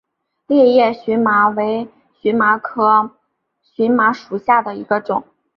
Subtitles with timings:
[0.47, 1.87] 裂叶荨麻为
[2.21, 3.11] 荨麻科
[3.75, 5.23] 荨麻属下的一个种。